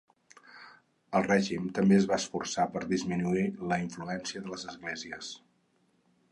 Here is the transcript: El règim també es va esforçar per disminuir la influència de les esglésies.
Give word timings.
El 1.19 1.25
règim 1.27 1.67
també 1.79 1.99
es 1.99 2.07
va 2.13 2.17
esforçar 2.23 2.67
per 2.77 2.83
disminuir 2.95 3.45
la 3.73 3.81
influència 3.87 4.45
de 4.47 4.53
les 4.55 4.69
esglésies. 4.75 5.33